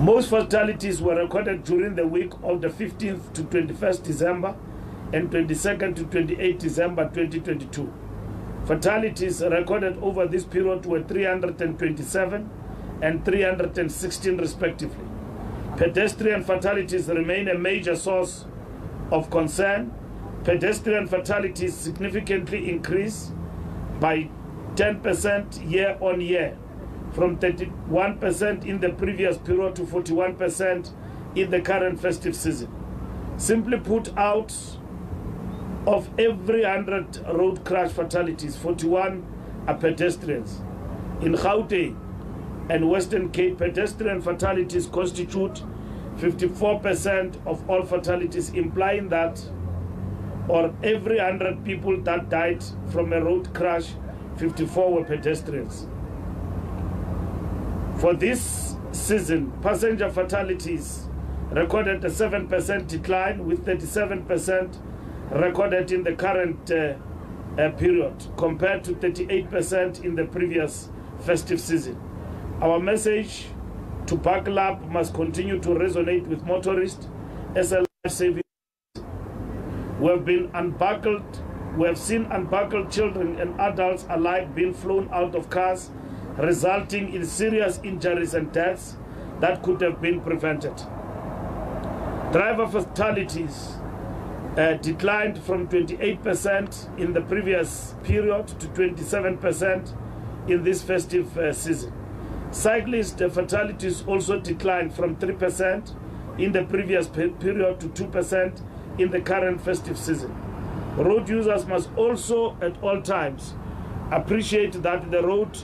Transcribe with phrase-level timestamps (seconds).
[0.00, 4.56] Most fatalities were recorded during the week of the 15th to 21st December
[5.12, 7.92] and 22nd to 28 December 2022.
[8.64, 12.50] Fatalities recorded over this period were 327
[13.02, 15.04] and 316 respectively.
[15.76, 18.46] Pedestrian fatalities remain a major source
[19.10, 19.92] of concern.
[20.44, 23.32] Pedestrian fatalities significantly increased
[24.00, 24.30] by
[24.76, 26.56] 10% year on year,
[27.12, 30.90] from 31% in the previous period to 41%
[31.34, 32.72] in the current festive season.
[33.36, 34.54] Simply put, out
[35.86, 39.26] of every 100 road crash fatalities, 41
[39.66, 40.60] are pedestrians.
[41.20, 41.96] In Gauteng
[42.68, 45.62] and Western Cape, pedestrian fatalities constitute
[46.18, 49.42] 54% of all fatalities, implying that,
[50.48, 53.94] or every 100 people that died from a road crash,
[54.36, 55.86] 54 were pedestrians.
[58.00, 61.06] For this season, passenger fatalities
[61.50, 64.78] recorded a 7% decline, with 37%
[65.32, 66.94] recorded in the current uh,
[67.58, 72.00] uh, period, compared to 38% in the previous festive season.
[72.62, 73.48] Our message
[74.06, 77.06] to buckle up must continue to resonate with motorists
[77.54, 78.42] as a life-saving.
[80.00, 81.42] We have been unbuckled.
[81.76, 85.90] We have seen unbuckled children and adults alike being flown out of cars,
[86.38, 88.96] resulting in serious injuries and deaths
[89.40, 90.76] that could have been prevented.
[92.32, 93.76] Driver fatalities
[94.56, 99.94] uh, declined from 28% in the previous period to 27%
[100.48, 101.92] in this festive uh, season.
[102.50, 105.94] Cyclist fatalities also declined from 3%
[106.38, 108.62] in the previous period to 2%
[108.98, 110.34] in the current festive season.
[110.96, 113.54] Road users must also at all times
[114.10, 115.56] appreciate that the road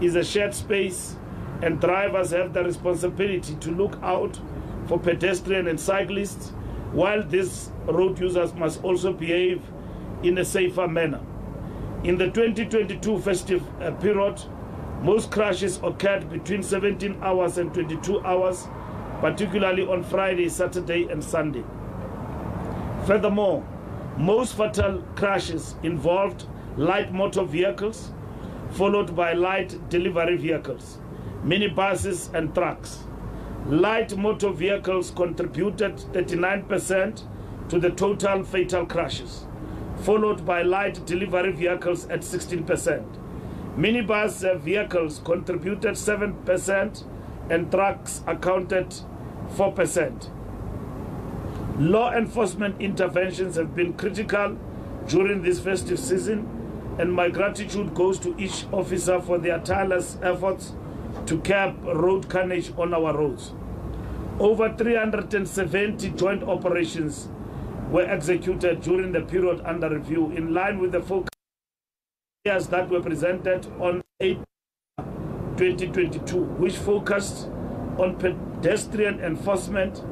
[0.00, 1.16] is a shared space
[1.62, 4.38] and drivers have the responsibility to look out
[4.86, 6.50] for pedestrians and cyclists,
[6.92, 9.62] while these road users must also behave
[10.22, 11.20] in a safer manner.
[12.04, 14.40] In the 2022 festive uh, period,
[15.02, 18.66] most crashes occurred between 17 hours and 22 hours,
[19.20, 21.64] particularly on Friday, Saturday, and Sunday.
[23.06, 23.64] Furthermore,
[24.16, 26.46] most fatal crashes involved
[26.76, 28.12] light motor vehicles,
[28.72, 30.98] followed by light delivery vehicles,
[31.44, 33.04] minibuses, and trucks.
[33.66, 37.22] Light motor vehicles contributed 39%
[37.68, 39.46] to the total fatal crashes,
[40.02, 43.04] followed by light delivery vehicles at 16%.
[43.76, 47.04] Minibus vehicles contributed 7%
[47.50, 48.94] and trucks accounted
[49.54, 50.30] 4%.
[51.78, 54.58] Law enforcement interventions have been critical
[55.06, 56.48] during this festive season,
[56.98, 60.74] and my gratitude goes to each officer for their tireless efforts
[61.26, 63.52] to curb road carnage on our roads.
[64.38, 67.28] Over 370 joint operations
[67.90, 71.28] were executed during the period under review in line with the focus
[72.44, 74.38] that were presented on 8
[75.56, 77.48] 2022, which focused
[77.98, 80.02] on pedestrian enforcement,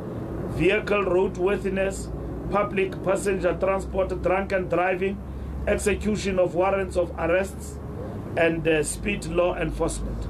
[0.50, 2.10] vehicle roadworthiness,
[2.50, 5.16] public passenger transport, drunken driving,
[5.66, 7.78] execution of warrants of arrests,
[8.36, 10.26] and uh, speed law enforcement.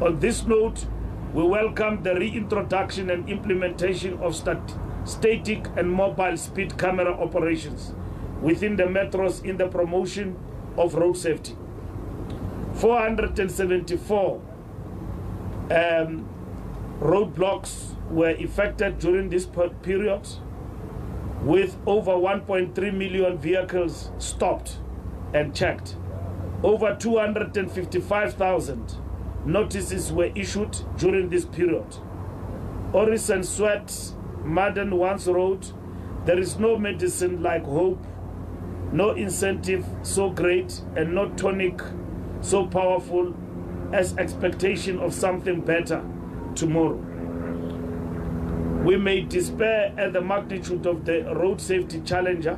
[0.00, 0.86] On this note,
[1.32, 7.92] we welcome the reintroduction and implementation of stat static and mobile speed camera operations
[8.40, 10.36] within the metros in the promotion
[10.76, 11.56] of road safety.
[12.74, 14.42] 474
[15.70, 16.28] um,
[17.00, 19.46] roadblocks were effected during this
[19.82, 20.26] period,
[21.46, 24.78] with over 1.3 million vehicles stopped
[25.32, 25.96] and checked.
[26.62, 28.96] Over 255,000
[29.44, 31.86] notices were issued during this period.
[32.92, 34.12] Orison Sweat,
[34.44, 35.66] Madden Once Road,
[36.24, 38.04] there is no medicine like hope
[38.92, 41.80] no incentive so great and no tonic
[42.40, 43.34] so powerful
[43.92, 46.04] as expectation of something better
[46.54, 47.04] tomorrow.
[48.86, 52.56] We may despair at the magnitude of the road safety challenger,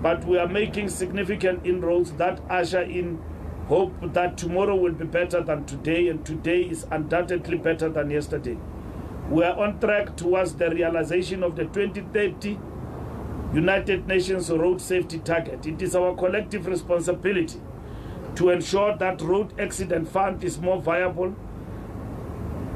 [0.00, 3.20] but we are making significant inroads that usher in
[3.66, 8.56] hope that tomorrow will be better than today, and today is undoubtedly better than yesterday.
[9.28, 12.56] We are on track towards the realization of the 2030
[13.52, 15.66] United Nations Road Safety Target.
[15.66, 17.60] It is our collective responsibility
[18.36, 21.34] to ensure that road accident fund is more viable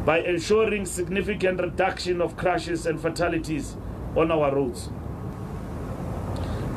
[0.04, 3.76] by ensuring significant reduction of crashes and fatalities
[4.16, 4.90] on our roads.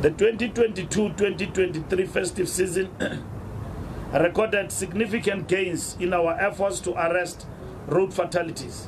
[0.02, 2.90] The 2022-2023 festive season
[4.14, 7.48] recorded significant gains in our efforts to arrest
[7.88, 8.88] road fatalities.